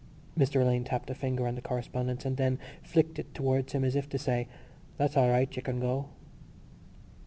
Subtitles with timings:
[0.35, 3.95] Mr Alleyne tapped a finger on the correspondence and then flicked it towards him as
[3.95, 4.47] if to say:
[4.95, 6.09] _"That's all right: you can go."